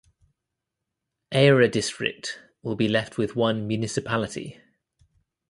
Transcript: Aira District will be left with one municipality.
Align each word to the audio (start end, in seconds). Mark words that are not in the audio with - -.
Aira 1.31 1.69
District 1.71 2.39
will 2.63 2.75
be 2.75 2.87
left 2.87 3.19
with 3.19 3.35
one 3.35 3.67
municipality. 3.67 4.59